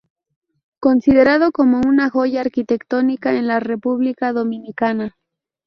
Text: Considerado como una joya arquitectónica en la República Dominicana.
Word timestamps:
Considerado 0.79 1.51
como 1.51 1.77
una 1.79 2.09
joya 2.09 2.41
arquitectónica 2.41 3.33
en 3.33 3.45
la 3.45 3.59
República 3.59 4.33
Dominicana. 4.33 5.15